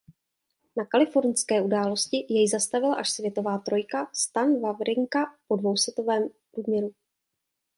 [0.77, 6.91] Na kalifornské události jej zastavila až světová trojka Stan Wawrinka po dvousetovém průběhu.